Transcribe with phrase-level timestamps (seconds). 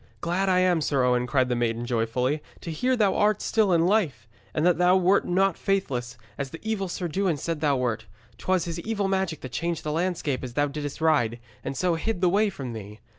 [0.19, 3.85] 'Glad I am, Sir Owen,' cried the maiden joyfully, 'to hear thou art still in
[3.85, 8.07] life, and that thou wert not faithless, as the evil Sir Dewin said thou wert.
[8.39, 12.19] 'Twas his evil magic that changed the landscape as thou didst ride, and so hid
[12.19, 12.99] the way from thee.